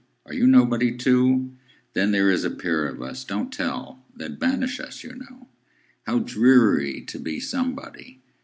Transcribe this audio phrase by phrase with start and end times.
[0.25, 1.51] Are you nobody, too?
[1.93, 4.03] Then there 's a pair of us—don't tell!
[4.15, 5.47] They 'd banish us, you know.
[6.07, 8.19] How dreary to be somebody!